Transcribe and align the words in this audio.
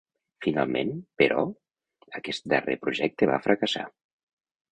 Finalment, 0.43 0.93
però, 1.21 1.43
aquest 2.21 2.49
darrer 2.55 2.79
projecte 2.87 3.31
va 3.35 3.39
fracassar. 3.49 3.87